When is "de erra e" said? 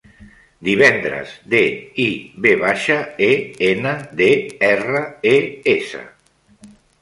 4.23-5.37